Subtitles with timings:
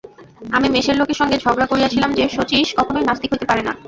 [0.51, 3.73] আমি মেসের লোকের সঙ্গে ঝগড়া করিয়াছিলাম যে, শচীশ কখনোই নাস্তিক হইতে পারে না।